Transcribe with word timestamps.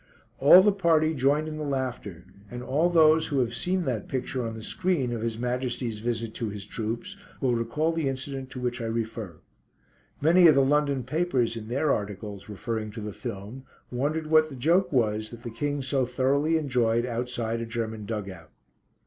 All 0.39 0.63
the 0.63 0.71
party 0.71 1.13
joined 1.13 1.47
in 1.47 1.57
the 1.57 1.63
laughter, 1.63 2.25
and 2.49 2.63
all 2.63 2.89
those 2.89 3.27
who 3.27 3.37
have 3.37 3.53
seen 3.53 3.85
that 3.85 4.07
picture 4.07 4.43
on 4.43 4.55
the 4.55 4.63
screen 4.63 5.11
of 5.13 5.21
His 5.21 5.37
Majesty's 5.37 5.99
visit 5.99 6.33
to 6.33 6.49
his 6.49 6.65
troops, 6.65 7.15
will 7.39 7.53
recall 7.53 7.91
the 7.93 8.09
incident 8.09 8.49
to 8.49 8.59
which 8.59 8.81
I 8.81 8.85
refer. 8.85 9.41
Many 10.19 10.47
of 10.47 10.55
the 10.55 10.65
London 10.65 11.03
papers 11.03 11.55
in 11.55 11.67
their 11.67 11.93
articles, 11.93 12.49
referring 12.49 12.89
to 12.93 13.01
the 13.01 13.13
film, 13.13 13.63
wondered 13.91 14.25
what 14.25 14.49
the 14.49 14.55
joke 14.55 14.91
was 14.91 15.29
that 15.29 15.43
the 15.43 15.51
King 15.51 15.83
so 15.83 16.07
thoroughly 16.07 16.57
enjoyed 16.57 17.05
outside 17.05 17.61
a 17.61 17.67
German 17.67 18.07
dug 18.07 18.27
out. 18.27 18.49